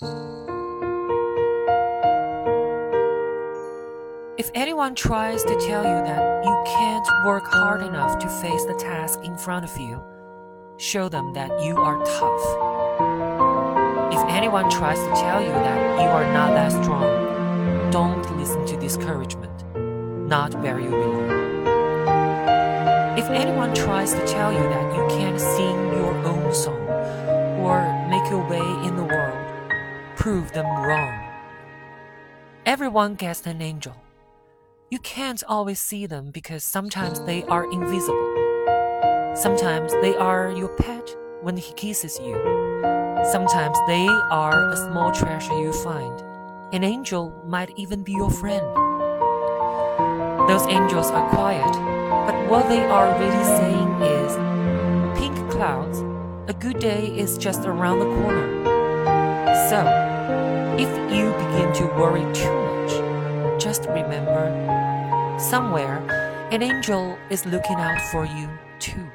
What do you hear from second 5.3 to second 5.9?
to tell